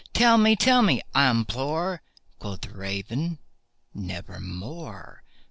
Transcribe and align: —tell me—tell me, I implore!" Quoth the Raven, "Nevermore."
—tell 0.13 0.39
me—tell 0.39 0.81
me, 0.81 0.99
I 1.13 1.29
implore!" 1.29 2.01
Quoth 2.39 2.61
the 2.61 2.71
Raven, 2.71 3.37
"Nevermore." 3.93 5.21